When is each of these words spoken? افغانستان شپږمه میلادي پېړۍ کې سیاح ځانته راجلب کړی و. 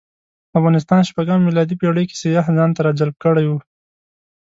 افغانستان 0.57 1.01
شپږمه 1.09 1.43
میلادي 1.47 1.75
پېړۍ 1.81 2.05
کې 2.09 2.19
سیاح 2.21 2.45
ځانته 2.57 2.79
راجلب 2.87 3.15
کړی 3.23 3.45
و. 3.47 3.51